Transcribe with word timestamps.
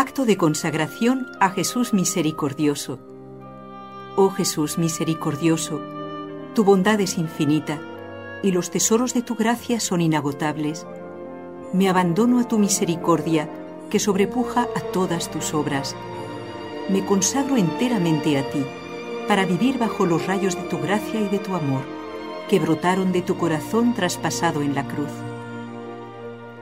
Acto 0.00 0.24
de 0.26 0.36
consagración 0.36 1.26
a 1.40 1.50
Jesús 1.50 1.92
misericordioso. 1.92 3.00
Oh 4.14 4.30
Jesús 4.30 4.78
misericordioso, 4.78 5.80
tu 6.54 6.62
bondad 6.62 7.00
es 7.00 7.18
infinita 7.18 7.80
y 8.44 8.52
los 8.52 8.70
tesoros 8.70 9.12
de 9.12 9.22
tu 9.22 9.34
gracia 9.34 9.80
son 9.80 10.00
inagotables. 10.00 10.86
Me 11.72 11.88
abandono 11.88 12.38
a 12.38 12.46
tu 12.46 12.60
misericordia 12.60 13.50
que 13.90 13.98
sobrepuja 13.98 14.68
a 14.76 14.80
todas 14.92 15.32
tus 15.32 15.52
obras. 15.52 15.96
Me 16.88 17.04
consagro 17.04 17.56
enteramente 17.56 18.38
a 18.38 18.48
ti 18.48 18.64
para 19.26 19.46
vivir 19.46 19.78
bajo 19.78 20.06
los 20.06 20.24
rayos 20.28 20.54
de 20.54 20.62
tu 20.68 20.78
gracia 20.78 21.20
y 21.20 21.28
de 21.28 21.40
tu 21.40 21.56
amor 21.56 21.82
que 22.48 22.60
brotaron 22.60 23.10
de 23.10 23.22
tu 23.22 23.36
corazón 23.36 23.94
traspasado 23.94 24.62
en 24.62 24.76
la 24.76 24.86
cruz. 24.86 25.10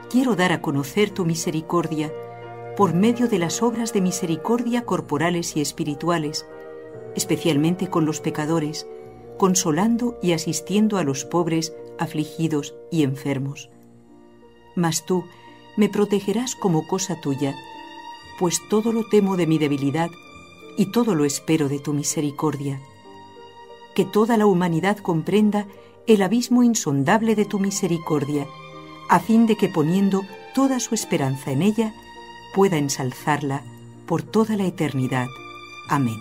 Quiero 0.09 0.35
dar 0.35 0.53
a 0.53 0.59
conocer 0.59 1.11
tu 1.11 1.23
misericordia 1.23 2.11
por 2.77 2.93
medio 2.93 3.27
de 3.27 3.39
las 3.39 3.63
obras 3.63 3.91
de 3.91 4.01
misericordia 4.01 4.85
corporales 4.85 5.57
y 5.57 5.61
espirituales, 5.61 6.45
especialmente 7.15 7.89
con 7.89 8.05
los 8.05 8.21
pecadores, 8.21 8.87
consolando 9.39 10.19
y 10.21 10.33
asistiendo 10.33 10.99
a 10.99 11.03
los 11.03 11.25
pobres, 11.25 11.73
afligidos 11.97 12.75
y 12.91 13.01
enfermos. 13.01 13.71
Mas 14.75 15.07
tú 15.07 15.25
me 15.75 15.89
protegerás 15.89 16.55
como 16.55 16.87
cosa 16.87 17.19
tuya, 17.19 17.55
pues 18.39 18.61
todo 18.69 18.93
lo 18.93 19.09
temo 19.09 19.37
de 19.37 19.47
mi 19.47 19.57
debilidad 19.57 20.11
y 20.77 20.91
todo 20.91 21.15
lo 21.15 21.25
espero 21.25 21.69
de 21.69 21.79
tu 21.79 21.93
misericordia. 21.93 22.79
Que 23.95 24.05
toda 24.05 24.37
la 24.37 24.45
humanidad 24.45 24.99
comprenda 24.99 25.65
el 26.05 26.21
abismo 26.21 26.61
insondable 26.61 27.33
de 27.33 27.45
tu 27.45 27.57
misericordia, 27.57 28.45
a 29.09 29.19
fin 29.19 29.47
de 29.47 29.55
que 29.55 29.67
poniendo 29.67 30.21
toda 30.53 30.79
su 30.79 30.93
esperanza 30.93 31.51
en 31.51 31.63
ella, 31.63 31.95
pueda 32.57 32.77
ensalzarla 32.77 33.61
por 34.07 34.23
toda 34.23 34.57
la 34.57 34.65
eternidad. 34.65 35.27
Amén. 35.89 36.17